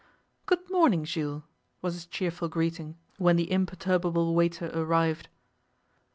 [0.47, 1.43] 'Good morning, Jules,'
[1.83, 5.29] was his cheerful greeting, when the imperturbable waiter arrived.